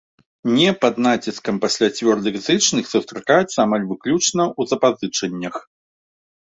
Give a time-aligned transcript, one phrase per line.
[0.53, 5.55] Не пад націскам пасля цвёрдых зычных сустракаецца амаль выключна ў запазычаннях.